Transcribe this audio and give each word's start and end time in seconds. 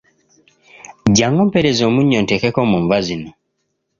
Jjangu 1.09 1.39
ompeereze 1.45 1.83
omunnyo 1.89 2.19
nteekeko 2.21 2.59
mu 2.71 2.77
nva 2.83 2.97
zino. 3.07 3.29